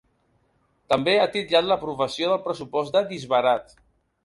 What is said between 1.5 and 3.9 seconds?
l’aprovació del pressupost de ‘disbarat’.